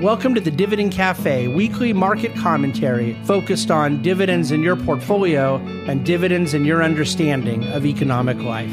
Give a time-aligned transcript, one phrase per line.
[0.00, 6.06] Welcome to the Dividend Cafe, weekly market commentary focused on dividends in your portfolio and
[6.06, 8.72] dividends in your understanding of economic life.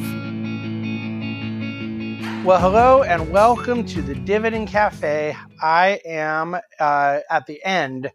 [2.46, 5.36] Well, hello and welcome to the Dividend Cafe.
[5.62, 8.10] I am uh, at the end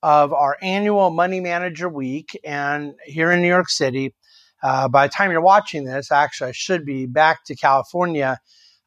[0.00, 4.14] of our annual Money Manager Week, and here in New York City,
[4.62, 8.38] uh, by the time you're watching this, actually, I should be back to California.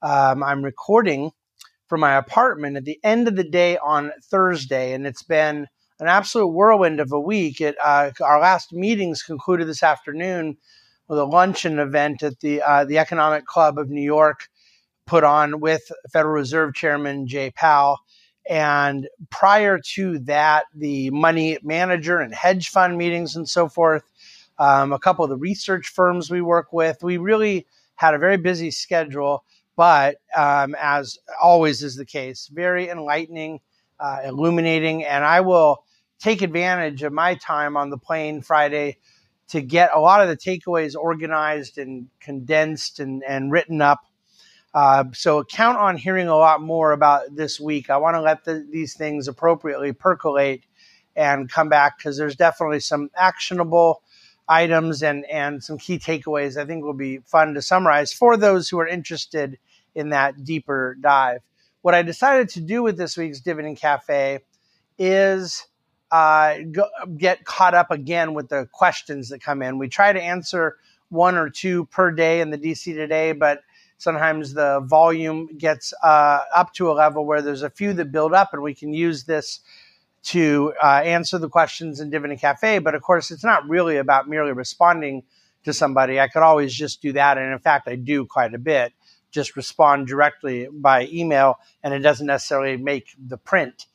[0.02, 1.32] Um, I'm recording
[1.88, 5.67] from my apartment at the end of the day on Thursday, and it's been
[5.99, 7.62] an absolute whirlwind of a week.
[7.62, 10.57] It, uh, our last meetings concluded this afternoon
[11.07, 14.49] with a luncheon event at the uh, the Economic Club of New York,
[15.05, 17.99] put on with Federal Reserve Chairman Jay Powell.
[18.48, 24.04] And prior to that, the money manager and hedge fund meetings and so forth.
[24.57, 27.04] Um, a couple of the research firms we work with.
[27.04, 29.43] We really had a very busy schedule
[29.75, 33.59] but um, as always is the case, very enlightening,
[33.99, 35.84] uh, illuminating, and I will
[36.20, 38.98] take advantage of my time on the plane Friday
[39.49, 43.99] to get a lot of the takeaways organized and condensed and, and written up.
[44.73, 47.89] Uh, so count on hearing a lot more about this week.
[47.89, 50.63] I want to let the, these things appropriately percolate
[51.15, 54.01] and come back because there's definitely some actionable
[54.48, 58.70] items and, and some key takeaways I think will be fun to summarize for those
[58.70, 59.57] who are interested
[59.96, 61.41] in that deeper dive.
[61.82, 64.40] What I decided to do with this week's Dividend Cafe
[64.97, 65.66] is
[66.12, 66.88] uh, go,
[67.18, 69.78] get caught up again with the questions that come in.
[69.78, 70.78] We try to answer
[71.09, 73.62] one or two per day in the DC Today, but
[73.97, 78.34] sometimes the volume gets uh, up to a level where there's a few that build
[78.34, 79.59] up, and we can use this
[80.25, 82.79] to uh, answer the questions in Dividend Cafe.
[82.79, 85.23] But of course, it's not really about merely responding
[85.63, 86.19] to somebody.
[86.19, 88.94] I could always just do that, and in fact, I do quite a bit
[89.35, 93.85] just respond directly by email and it doesn't necessarily make the print.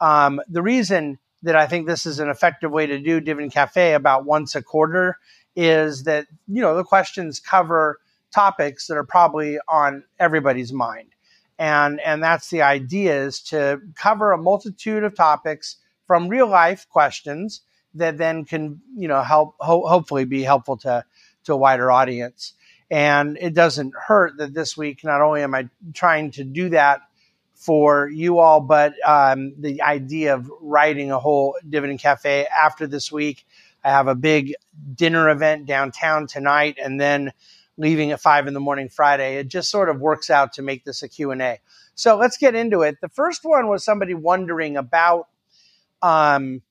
[0.00, 3.92] Um, the reason that I think this is an effective way to do Dividend Cafe
[3.92, 5.18] about once a quarter
[5.54, 8.00] is that, you know, the questions cover
[8.34, 11.10] topics that are probably on everybody's mind.
[11.58, 16.88] And, and that's the idea is to cover a multitude of topics from real life
[16.88, 17.62] questions
[17.94, 21.04] that then can, you know, help, ho- hopefully be helpful to,
[21.44, 22.52] to a wider audience.
[22.90, 27.00] And it doesn't hurt that this week, not only am I trying to do that
[27.54, 33.10] for you all, but um, the idea of writing a whole dividend cafe after this
[33.10, 33.46] week.
[33.82, 34.54] I have a big
[34.94, 37.32] dinner event downtown tonight and then
[37.76, 39.36] leaving at five in the morning Friday.
[39.36, 41.60] It just sort of works out to make this a Q&A.
[41.94, 42.96] So let's get into it.
[43.00, 45.28] The first one was somebody wondering about
[46.02, 46.62] um,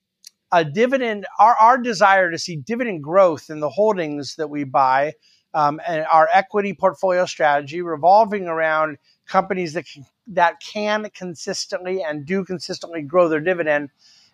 [0.51, 5.13] a dividend, our, our desire to see dividend growth in the holdings that we buy
[5.53, 12.25] um, and our equity portfolio strategy revolving around companies that can, that can consistently and
[12.25, 13.89] do consistently grow their dividend,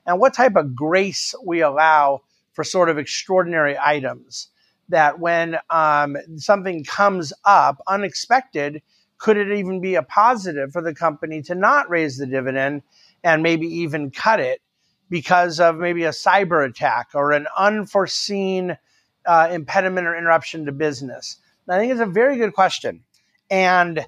[0.06, 2.22] and what type of grace we allow
[2.54, 4.48] for sort of extraordinary items.
[4.92, 8.82] That when um, something comes up unexpected,
[9.18, 12.84] could it even be a positive for the company to not raise the dividend
[13.24, 14.62] and maybe even cut it
[15.10, 18.78] because of maybe a cyber attack or an unforeseen
[19.26, 21.38] uh, impediment or interruption to business?
[21.70, 23.04] I think it's a very good question.
[23.50, 24.06] And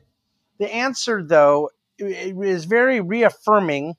[0.57, 3.95] the answer, though, is very reaffirming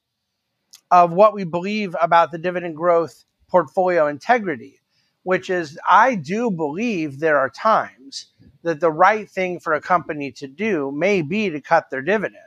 [0.90, 4.80] of what we believe about the dividend growth portfolio integrity,
[5.24, 8.26] which is I do believe there are times
[8.62, 12.38] that the right thing for a company to do may be to cut their dividend.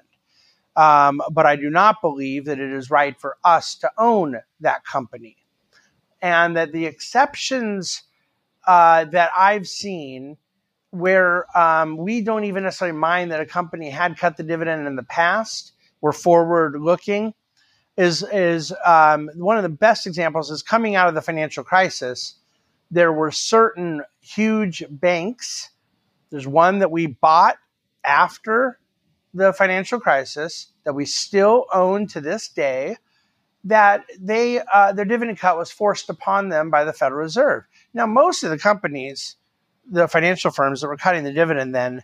[0.75, 4.85] Um, but I do not believe that it is right for us to own that
[4.85, 5.37] company.
[6.21, 8.03] And that the exceptions
[8.65, 10.37] uh, that I've seen
[10.91, 14.95] where um, we don't even necessarily mind that a company had cut the dividend in
[14.95, 15.73] the past.
[16.01, 17.33] We're forward looking.
[17.97, 22.36] Is is um, one of the best examples is coming out of the financial crisis.
[22.89, 25.69] There were certain huge banks.
[26.29, 27.57] There's one that we bought
[28.03, 28.79] after
[29.33, 32.97] the financial crisis that we still own to this day.
[33.63, 37.65] That they uh, their dividend cut was forced upon them by the Federal Reserve.
[37.93, 39.35] Now, most of the companies,
[39.89, 42.03] the financial firms that were cutting the dividend then,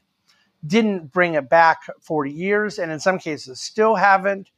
[0.66, 4.50] didn't bring it back for years, and in some cases still haven't.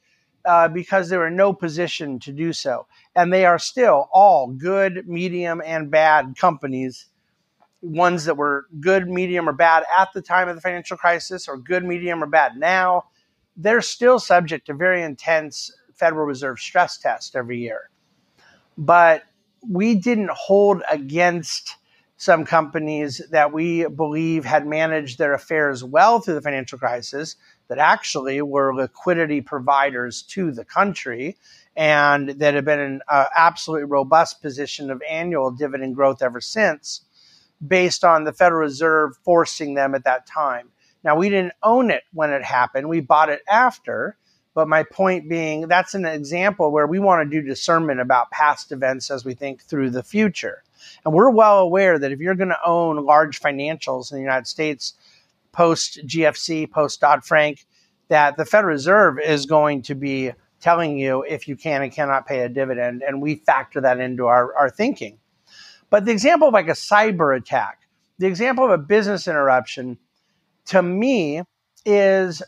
[0.45, 2.85] Uh, because they're in no position to do so.
[3.15, 7.07] And they are still all good, medium, and bad companies.
[7.81, 11.57] Ones that were good, medium, or bad at the time of the financial crisis, or
[11.57, 13.05] good, medium, or bad now.
[13.57, 17.89] They're still subject to very intense Federal Reserve stress test every year.
[18.77, 19.23] But
[19.67, 21.75] we didn't hold against
[22.25, 27.35] some companies that we believe had managed their affairs well through the financial crisis,
[27.67, 31.37] that actually were liquidity providers to the country
[31.75, 37.01] and that have been in an absolutely robust position of annual dividend growth ever since,
[37.65, 40.71] based on the Federal Reserve forcing them at that time.
[41.03, 44.17] Now, we didn't own it when it happened, we bought it after.
[44.55, 48.71] But my point being, that's an example where we want to do discernment about past
[48.71, 50.63] events as we think through the future.
[51.03, 54.47] And we're well aware that if you're going to own large financials in the United
[54.47, 54.93] States
[55.51, 57.65] post GFC, post Dodd Frank,
[58.09, 62.27] that the Federal Reserve is going to be telling you if you can and cannot
[62.27, 63.03] pay a dividend.
[63.03, 65.19] And we factor that into our, our thinking.
[65.89, 67.81] But the example of like a cyber attack,
[68.17, 69.97] the example of a business interruption,
[70.67, 71.43] to me,
[71.85, 72.41] is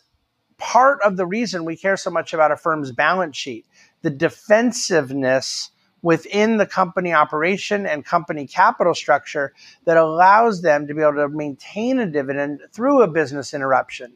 [0.57, 3.65] part of the reason we care so much about a firm's balance sheet.
[4.01, 5.69] The defensiveness
[6.01, 9.53] within the company operation and company capital structure
[9.85, 14.13] that allows them to be able to maintain a dividend through a business interruption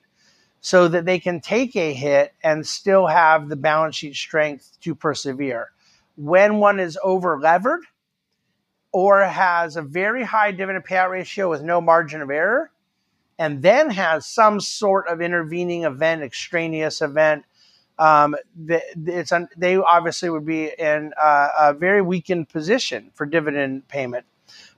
[0.61, 4.93] so that they can take a hit and still have the balance sheet strength to
[4.93, 5.71] persevere.
[6.15, 7.81] When one is over levered
[8.91, 12.71] or has a very high dividend payout ratio with no margin of error,
[13.39, 17.43] and then has some sort of intervening event, extraneous event,
[18.01, 18.35] um,
[18.67, 24.25] it's they obviously would be in a, a very weakened position for dividend payment.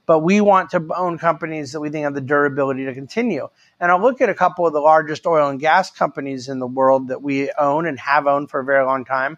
[0.06, 3.48] But we want to own companies that we think have the durability to continue.
[3.80, 6.68] And I'll look at a couple of the largest oil and gas companies in the
[6.68, 9.38] world that we own and have owned for a very long time.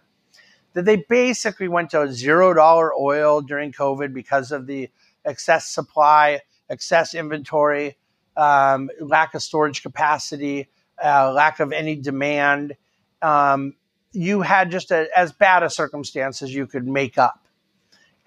[0.74, 4.90] That they basically went to zero dollar oil during COVID because of the
[5.24, 6.40] excess supply,
[6.72, 7.98] excess inventory,
[8.36, 10.70] um, lack of storage capacity,
[11.04, 12.76] uh, lack of any demand,
[13.26, 13.74] um,
[14.12, 17.48] you had just a, as bad a circumstance as you could make up.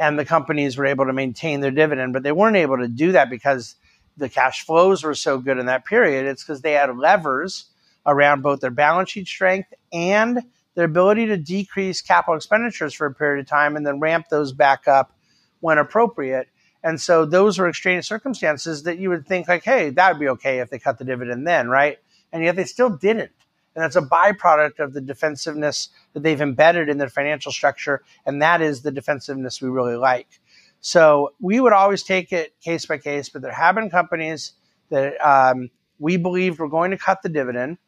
[0.00, 3.12] And the companies were able to maintain their dividend, but they weren't able to do
[3.12, 3.76] that because
[4.16, 6.26] the cash flows were so good in that period.
[6.26, 7.66] It's because they had levers
[8.06, 10.42] around both their balance sheet strength and
[10.74, 14.52] their ability to decrease capital expenditures for a period of time and then ramp those
[14.52, 15.16] back up
[15.60, 16.48] when appropriate.
[16.82, 20.28] And so those were extraneous circumstances that you would think like, hey, that would be
[20.30, 21.98] okay if they cut the dividend then, right?
[22.32, 23.32] And yet they still didn't.
[23.78, 28.02] And that's a byproduct of the defensiveness that they've embedded in their financial structure.
[28.26, 30.40] And that is the defensiveness we really like.
[30.80, 34.54] So we would always take it case by case, but there have been companies
[34.90, 35.70] that um,
[36.00, 37.78] we believed were going to cut the dividend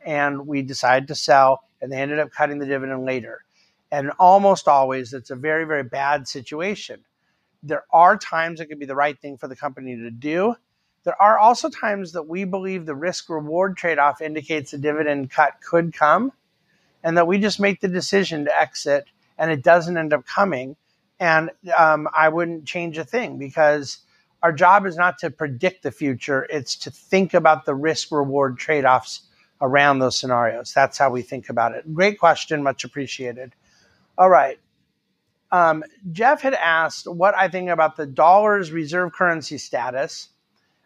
[0.00, 3.44] and we decided to sell and they ended up cutting the dividend later.
[3.92, 7.04] And almost always it's a very, very bad situation
[7.64, 10.54] there are times it could be the right thing for the company to do.
[11.04, 15.30] There are also times that we believe the risk reward trade off indicates a dividend
[15.30, 16.32] cut could come
[17.02, 19.04] and that we just make the decision to exit
[19.36, 20.76] and it doesn't end up coming.
[21.20, 23.98] And um, I wouldn't change a thing because
[24.42, 28.58] our job is not to predict the future, it's to think about the risk reward
[28.58, 29.22] trade offs
[29.60, 30.72] around those scenarios.
[30.74, 31.94] That's how we think about it.
[31.94, 33.54] Great question, much appreciated.
[34.18, 34.58] All right.
[35.52, 40.28] Um, Jeff had asked what I think about the dollar's reserve currency status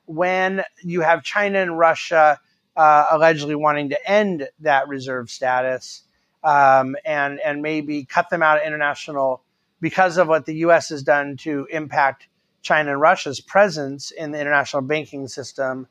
[0.09, 2.41] when you have China and Russia
[2.77, 6.03] uh, allegedly wanting to end that reserve status
[6.43, 9.43] um, and and maybe cut them out of international
[9.81, 10.89] because of what the U.S.
[10.89, 12.29] has done to impact
[12.63, 15.87] China and Russia's presence in the international banking system.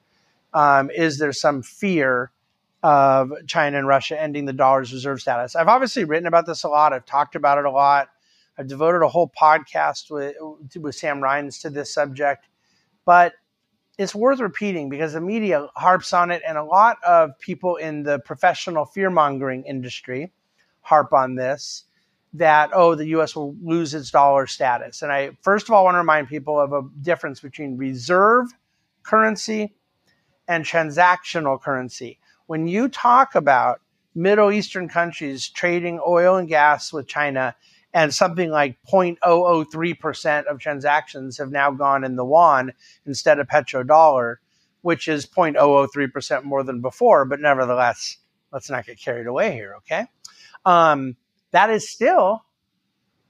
[0.54, 2.32] Um, is there some fear
[2.84, 5.56] of China and Russia ending the dollar's reserve status?
[5.56, 6.94] I've obviously written about this a lot.
[6.94, 8.10] I've talked about it a lot.
[8.58, 10.36] I've devoted a whole podcast with,
[10.76, 12.48] with Sam Rines to this subject,
[13.06, 13.34] but
[13.98, 18.04] it's worth repeating because the media harps on it, and a lot of people in
[18.04, 20.32] the professional fear mongering industry
[20.82, 21.84] harp on this
[22.34, 25.02] that, oh, the US will lose its dollar status.
[25.02, 28.48] And I, first of all, want to remind people of a difference between reserve
[29.04, 29.76] currency
[30.48, 32.20] and transactional currency.
[32.46, 33.82] When you talk about
[34.14, 37.56] Middle Eastern countries trading oil and gas with China,
[37.94, 42.74] and something like 0.003% of transactions have now gone in the yuan
[43.06, 44.36] instead of petrodollar,
[44.82, 47.26] which is 0.003% more than before.
[47.26, 48.18] But nevertheless,
[48.52, 50.06] let's not get carried away here, okay?
[50.66, 51.16] Um,
[51.52, 52.44] that is still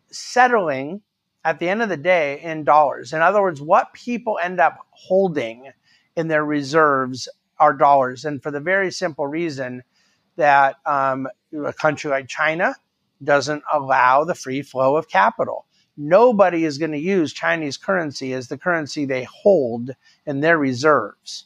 [0.09, 1.01] settling
[1.45, 3.13] at the end of the day in dollars.
[3.13, 5.71] In other words, what people end up holding
[6.15, 8.25] in their reserves are dollars.
[8.25, 9.83] And for the very simple reason
[10.35, 11.27] that um,
[11.65, 12.75] a country like China,
[13.23, 15.65] doesn't allow the free flow of capital.
[15.97, 19.91] Nobody is going to use Chinese currency as the currency they hold
[20.25, 21.45] in their reserves.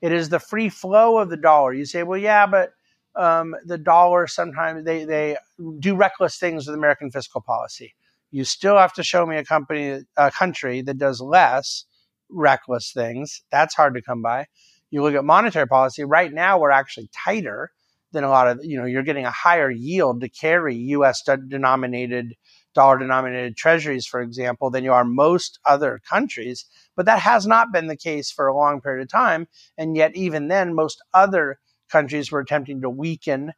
[0.00, 1.72] It is the free flow of the dollar.
[1.72, 2.70] You say, well, yeah, but
[3.14, 5.36] um, the dollar sometimes they, they
[5.78, 7.94] do reckless things with American fiscal policy.
[8.30, 11.84] You still have to show me a company, a country that does less
[12.30, 13.42] reckless things.
[13.50, 14.46] That's hard to come by.
[14.90, 16.04] You look at monetary policy.
[16.04, 17.72] Right now, we're actually tighter
[18.12, 22.34] than a lot of, you know, you're getting a higher yield to carry US denominated,
[22.74, 26.64] dollar denominated treasuries, for example, than you are most other countries.
[26.94, 29.48] But that has not been the case for a long period of time.
[29.76, 31.58] And yet, even then, most other
[31.90, 33.52] countries were attempting to weaken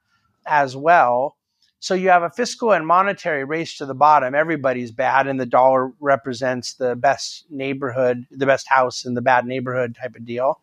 [0.46, 1.36] as well.
[1.80, 4.34] So you have a fiscal and monetary race to the bottom.
[4.34, 9.44] Everybody's bad, and the dollar represents the best neighborhood, the best house in the bad
[9.44, 10.62] neighborhood type of deal.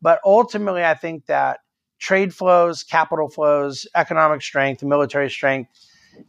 [0.00, 1.60] But ultimately, I think that
[1.98, 5.70] trade flows, capital flows, economic strength, military strength,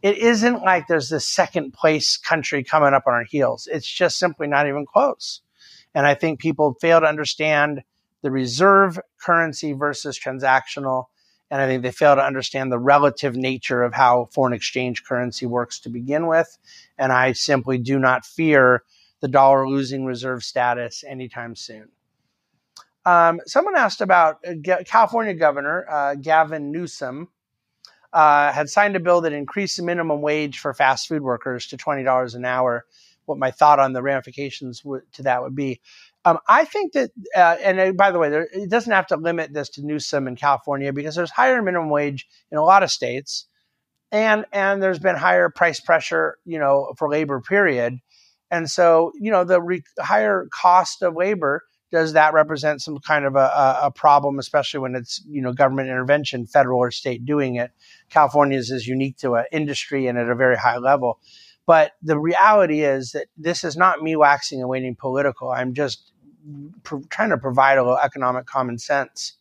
[0.01, 3.67] it isn't like there's this second place country coming up on our heels.
[3.71, 5.41] It's just simply not even close.
[5.93, 7.83] And I think people fail to understand
[8.21, 11.05] the reserve currency versus transactional.
[11.49, 15.45] And I think they fail to understand the relative nature of how foreign exchange currency
[15.45, 16.57] works to begin with.
[16.97, 18.83] And I simply do not fear
[19.21, 21.89] the dollar losing reserve status anytime soon.
[23.07, 27.29] Um, someone asked about uh, California Governor uh, Gavin Newsom
[28.11, 31.77] uh, had signed a bill that increased the minimum wage for fast food workers to
[31.77, 32.85] twenty dollars an hour.
[33.23, 34.81] What my thought on the ramifications
[35.13, 35.79] to that would be.
[36.25, 39.15] Um, I think that, uh, and uh, by the way, there, it doesn't have to
[39.15, 42.91] limit this to Newsom in California because there's higher minimum wage in a lot of
[42.91, 43.45] states,
[44.11, 47.39] and and there's been higher price pressure, you know, for labor.
[47.39, 47.99] Period,
[48.51, 53.25] and so you know the re- higher cost of labor does that represent some kind
[53.25, 57.55] of a, a, problem, especially when it's you know government intervention, federal or state doing
[57.55, 57.71] it?
[58.09, 61.19] California's is unique to an industry and at a very high level.
[61.65, 65.51] But the reality is that this is not me waxing and waning political.
[65.51, 66.11] I'm just
[66.83, 69.33] pr- trying to provide a little economic common sense.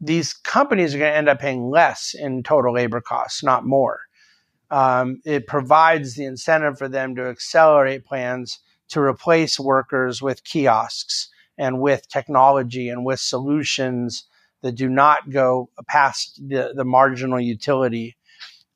[0.00, 4.00] These companies are going to end up paying less in total labor costs, not more.
[4.70, 8.60] Um, it provides the incentive for them to accelerate plans
[8.90, 11.28] to replace workers with kiosks
[11.58, 14.24] and with technology and with solutions
[14.62, 18.16] that do not go past the, the marginal utility.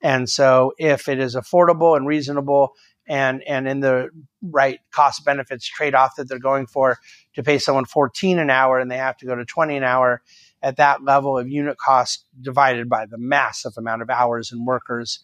[0.01, 2.73] And so, if it is affordable and reasonable
[3.07, 4.09] and, and in the
[4.41, 6.97] right cost benefits trade off that they're going for
[7.35, 10.21] to pay someone 14 an hour and they have to go to 20 an hour
[10.61, 15.19] at that level of unit cost divided by the massive amount of hours and workers,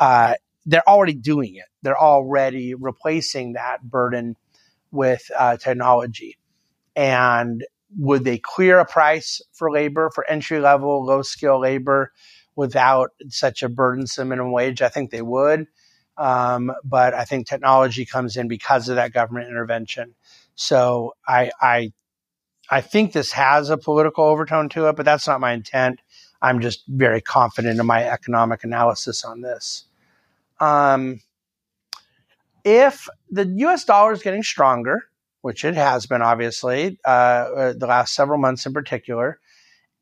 [0.00, 0.34] uh,
[0.68, 1.64] they're already doing it.
[1.82, 4.36] They're already replacing that burden
[4.92, 6.36] with uh, technology.
[6.94, 7.64] And
[7.96, 12.12] would they clear a price for labor, for entry level, low skill labor
[12.54, 14.82] without such a burdensome minimum wage?
[14.82, 15.66] I think they would.
[16.18, 20.14] Um, but I think technology comes in because of that government intervention.
[20.54, 21.92] So I, I,
[22.70, 26.00] I think this has a political overtone to it, but that's not my intent.
[26.42, 29.87] I'm just very confident in my economic analysis on this.
[30.60, 31.20] Um,
[32.64, 35.04] if the US dollar is getting stronger,
[35.42, 39.38] which it has been obviously, uh, uh, the last several months in particular,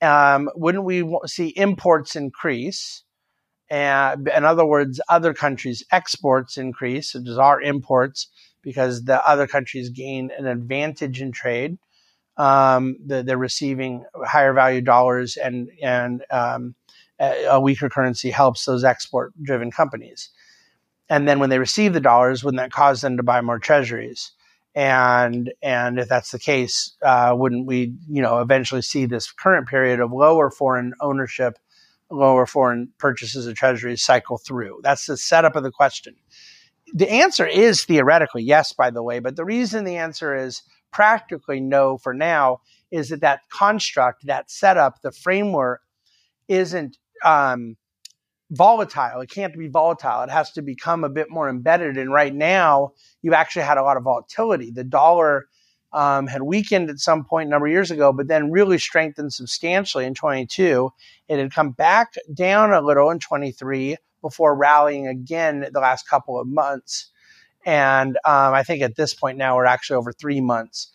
[0.03, 3.03] um, wouldn't we see imports increase?
[3.69, 8.29] And in other words, other countries' exports increase, so does our imports,
[8.63, 11.79] because the other countries gain an advantage in trade.
[12.37, 16.75] Um, the, they're receiving higher value dollars, and and um,
[17.19, 20.31] a weaker currency helps those export-driven companies
[21.09, 24.33] and then when they receive the dollars, wouldn't that cause them to buy more treasuries?
[24.75, 29.69] And and if that's the case, uh, wouldn't we, you know, eventually see this current
[29.69, 31.59] period of lower foreign ownership,
[32.11, 34.81] lower foreign purchases of treasuries cycle through?
[34.83, 36.17] That's the setup of the question.
[36.93, 41.61] The answer is theoretically yes, by the way, but the reason the answer is practically
[41.61, 42.61] no for now
[42.91, 45.81] is that that construct, that setup, the framework
[46.49, 47.77] isn't um,
[48.51, 49.21] volatile.
[49.21, 50.23] It can't be volatile.
[50.23, 51.97] It has to become a bit more embedded.
[51.97, 54.71] And right now, you've actually had a lot of volatility.
[54.71, 55.49] The dollar
[55.93, 59.33] um, had weakened at some point a number of years ago, but then really strengthened
[59.33, 60.91] substantially in 22.
[61.29, 66.39] It had come back down a little in 23 before rallying again the last couple
[66.39, 67.11] of months.
[67.65, 70.91] And um, I think at this point now, we're actually over three months.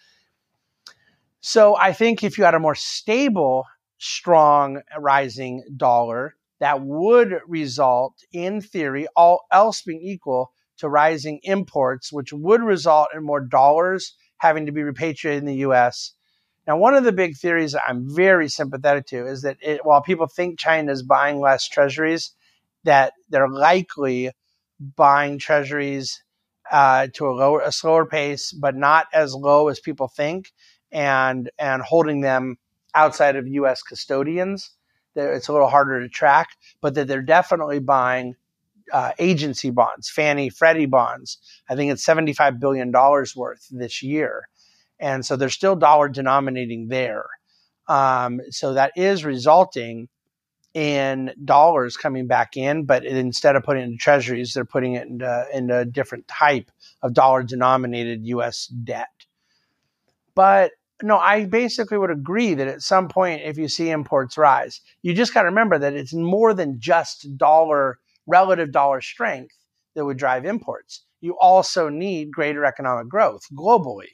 [1.41, 3.65] So I think if you had a more stable,
[3.97, 12.13] strong rising dollar, that would result, in theory, all else being equal, to rising imports,
[12.13, 16.13] which would result in more dollars having to be repatriated in the US.
[16.67, 20.27] Now, one of the big theories I'm very sympathetic to is that it, while people
[20.27, 22.35] think China is buying less treasuries,
[22.83, 24.29] that they're likely
[24.95, 26.23] buying treasuries
[26.71, 30.51] uh, to a lower, a slower pace, but not as low as people think,
[30.91, 32.57] and and holding them
[32.93, 33.81] outside of U.S.
[33.81, 34.71] custodians
[35.15, 36.49] it's a little harder to track,
[36.81, 38.35] but that they're definitely buying
[38.91, 41.37] uh, agency bonds, Fannie, Freddie bonds.
[41.69, 44.47] I think it's $75 billion worth this year.
[44.99, 47.25] And so they're still dollar denominating there.
[47.87, 50.07] Um, so that is resulting
[50.73, 55.07] in dollars coming back in, but instead of putting it into treasuries, they're putting it
[55.07, 59.09] into, into a different type of dollar denominated US debt.
[60.35, 60.71] But
[61.03, 65.13] no, I basically would agree that at some point, if you see imports rise, you
[65.13, 69.55] just got to remember that it's more than just dollar, relative dollar strength
[69.95, 71.05] that would drive imports.
[71.21, 74.09] You also need greater economic growth globally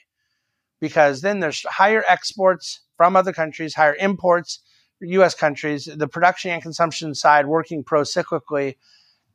[0.79, 4.59] because then there's higher exports from other countries, higher imports,
[5.01, 8.75] US countries, the production and consumption side working pro cyclically.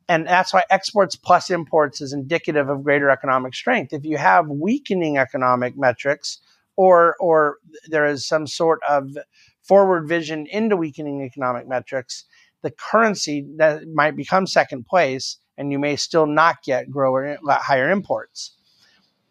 [0.09, 3.93] And that's why exports plus imports is indicative of greater economic strength.
[3.93, 6.39] If you have weakening economic metrics,
[6.75, 9.17] or or there is some sort of
[9.61, 12.25] forward vision into weakening economic metrics,
[12.61, 17.89] the currency that might become second place, and you may still not get grower higher
[17.89, 18.51] imports.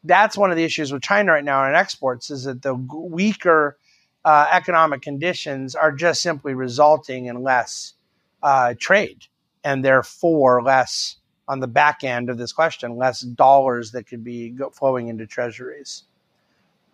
[0.05, 3.79] That's one of the issues with China right now in exports is that the weaker
[4.25, 7.95] uh, economic conditions are just simply resulting in less
[8.43, 9.27] uh, trade,
[9.65, 11.17] and therefore less
[11.49, 16.05] on the back end of this question, less dollars that could be flowing into treasuries.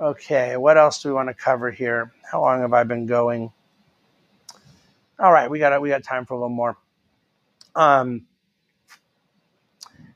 [0.00, 2.12] Okay, what else do we want to cover here?
[2.22, 3.50] How long have I been going?
[5.18, 6.76] All right, we got we got time for a little more.
[7.74, 8.26] Um,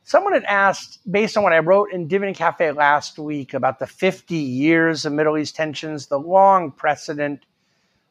[0.05, 3.89] someone had asked, based on what I wrote in Dividend Cafe last week about the
[3.89, 7.45] 50 years of Middle East tensions, the long precedent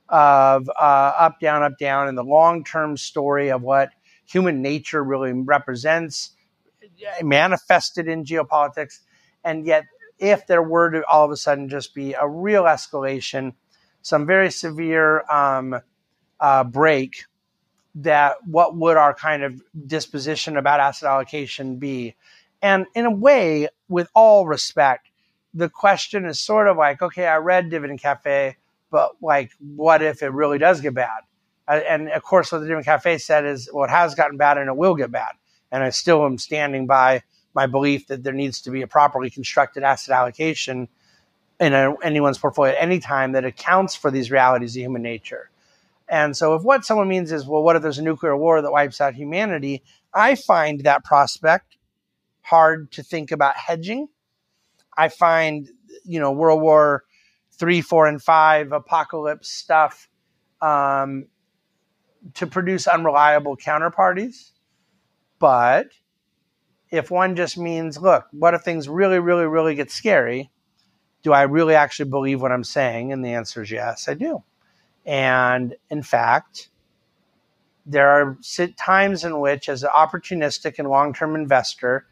[0.09, 3.91] of uh, up, down, up, down, and the long term story of what
[4.25, 6.31] human nature really represents,
[7.21, 8.99] manifested in geopolitics,
[9.45, 9.85] and yet
[10.21, 13.53] if there were to all of a sudden just be a real escalation,
[14.01, 15.81] some very severe um,
[16.39, 17.25] uh, break,
[17.95, 22.15] that what would our kind of disposition about asset allocation be?
[22.61, 25.09] And in a way, with all respect,
[25.53, 28.55] the question is sort of like, okay, I read Dividend Cafe,
[28.91, 31.21] but like, what if it really does get bad?
[31.67, 34.69] And of course, what the Dividend Cafe said is, well, it has gotten bad and
[34.69, 35.33] it will get bad.
[35.71, 39.29] And I still am standing by my belief that there needs to be a properly
[39.29, 40.87] constructed asset allocation
[41.59, 45.49] in a, anyone's portfolio at any time that accounts for these realities of human nature.
[46.09, 48.71] And so, if what someone means is, well, what if there's a nuclear war that
[48.71, 49.83] wipes out humanity?
[50.13, 51.77] I find that prospect
[52.41, 54.09] hard to think about hedging.
[54.97, 55.69] I find,
[56.03, 57.03] you know, World War
[57.53, 60.09] three, four, and five apocalypse stuff
[60.61, 61.27] um,
[62.33, 64.51] to produce unreliable counterparties.
[65.39, 65.87] But
[66.91, 70.51] if one just means, look, what if things really, really, really get scary?
[71.23, 73.13] Do I really actually believe what I'm saying?
[73.13, 74.43] And the answer is yes, I do.
[75.05, 76.69] And in fact,
[77.85, 78.37] there are
[78.77, 82.05] times in which, as an opportunistic and long term investor,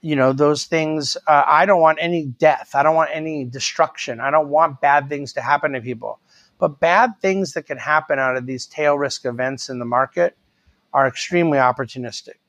[0.00, 2.70] you know, those things, uh, I don't want any death.
[2.74, 4.18] I don't want any destruction.
[4.18, 6.18] I don't want bad things to happen to people.
[6.58, 10.36] But bad things that can happen out of these tail risk events in the market
[10.92, 12.39] are extremely opportunistic.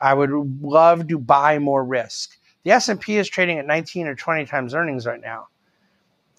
[0.00, 0.30] I would
[0.60, 2.38] love to buy more risk.
[2.64, 5.48] The S&P is trading at 19 or 20 times earnings right now.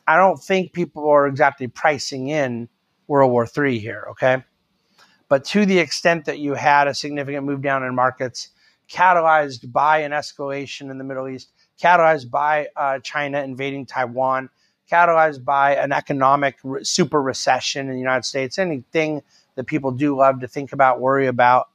[0.07, 2.69] I don't think people are exactly pricing in
[3.07, 4.43] World War III here, okay?
[5.29, 8.49] But to the extent that you had a significant move down in markets
[8.89, 14.49] catalyzed by an escalation in the Middle East, catalyzed by uh, China invading Taiwan,
[14.89, 19.21] catalyzed by an economic re- super recession in the United States, anything
[19.55, 21.69] that people do love to think about, worry about,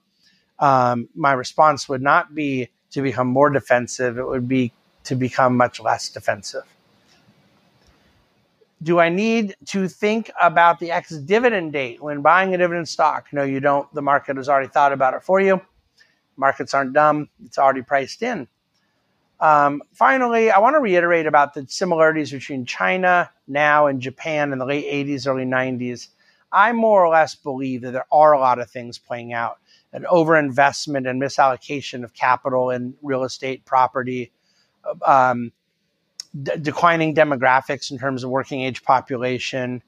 [0.62, 4.72] um, my response would not be to become more defensive, it would be
[5.05, 6.62] to become much less defensive.
[8.83, 13.27] Do I need to think about the ex dividend date when buying a dividend stock?
[13.33, 13.92] No, you don't.
[13.92, 15.61] The market has already thought about it for you.
[16.37, 18.46] Markets aren't dumb, it's already priced in.
[19.40, 24.59] Um, finally, I want to reiterate about the similarities between China now and Japan in
[24.59, 26.09] the late 80s, early 90s.
[26.53, 29.59] I more or less believe that there are a lot of things playing out
[29.92, 34.33] an overinvestment and misallocation of capital in real estate property,
[35.05, 35.52] um,
[36.40, 39.83] d- declining demographics in terms of working age population,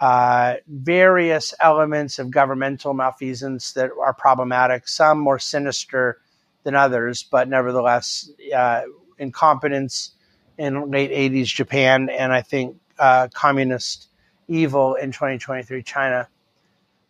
[0.00, 6.20] uh, various elements of governmental malfeasance that are problematic, some more sinister
[6.64, 8.82] than others, but nevertheless, uh,
[9.18, 10.12] incompetence
[10.58, 14.08] in late 80s Japan, and I think uh, communist
[14.48, 16.28] evil in 2023 China.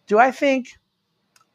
[0.06, 0.78] Do I think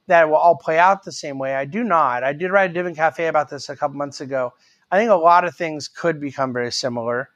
[0.08, 1.56] that will all play out the same way.
[1.56, 2.24] I do not.
[2.24, 4.54] I did write a Dividend Cafe about this a couple months ago.
[4.90, 7.30] I think a lot of things could become very similar.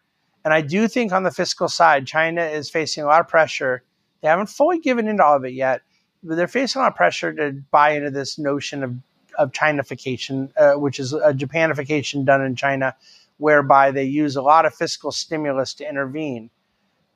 [0.44, 3.84] And I do think on the fiscal side, China is facing a lot of pressure.
[4.22, 5.82] They haven't fully given into all of it yet,
[6.24, 8.96] but they're facing a lot of pressure to buy into this notion of,
[9.38, 12.96] of Chinafication, uh, which is a Japanification done in China,
[13.38, 16.50] whereby they use a lot of fiscal stimulus to intervene.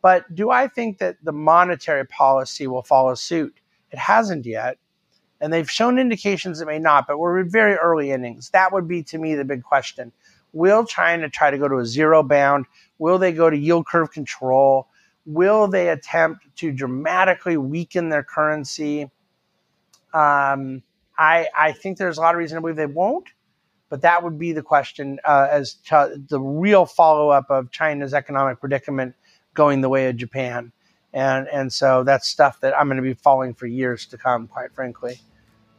[0.01, 3.57] But do I think that the monetary policy will follow suit?
[3.91, 4.77] It hasn't yet
[5.41, 8.49] And they've shown indications it may not, but we're in very early innings.
[8.51, 10.11] That would be, to me, the big question.
[10.53, 12.65] Will China try to go to a zero bound?
[12.97, 14.87] Will they go to yield curve control?
[15.25, 19.11] Will they attempt to dramatically weaken their currency?
[20.13, 20.83] Um,
[21.17, 23.27] I, I think there's a lot of reason to believe they won't,
[23.89, 28.13] but that would be the question uh, as to the real follow up of China's
[28.13, 29.15] economic predicament
[29.53, 30.71] going the way of Japan.
[31.15, 34.47] And, and so that's stuff that I'm going to be following for years to come,
[34.47, 35.17] quite frankly.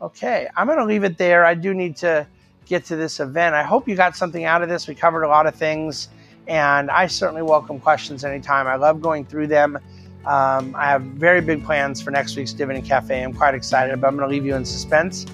[0.01, 1.45] Okay, I'm going to leave it there.
[1.45, 2.27] I do need to
[2.65, 3.55] get to this event.
[3.55, 4.89] I hope you got something out of this.
[4.89, 6.09] We covered a lot of things,
[6.49, 8.67] and I certainly welcome questions anytime.
[8.67, 9.79] I love going through them.
[10.25, 13.23] Um, I have very big plans for next week's Dividend Cafe.
[13.23, 15.27] I'm quite excited, but I'm going to leave you in suspense.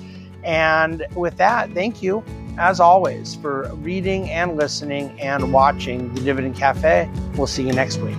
[0.43, 2.25] And with that, thank you,
[2.59, 7.09] as always, for reading and listening and watching the Dividend Cafe.
[7.37, 8.19] We'll see you next week.